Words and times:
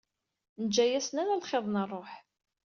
Neǧǧa-yasen 0.61 1.17
ala 1.21 1.35
lxiḍ 1.41 1.65
n 1.69 1.75
rruḥ. 1.89 2.11